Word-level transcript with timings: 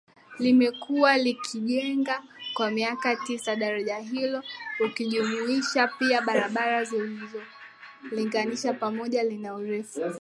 limekuwa 0.39 1.17
likijengwa 1.17 2.23
kwa 2.53 2.71
miaka 2.71 3.15
tisa 3.15 3.55
Daraja 3.55 3.97
hilo 3.99 4.43
ukijumuisha 4.85 5.87
pia 5.87 6.21
barabara 6.21 6.83
zinazolinganisha 6.83 8.73
pamoja 8.73 9.23
lina 9.23 9.55
urefu 9.55 10.01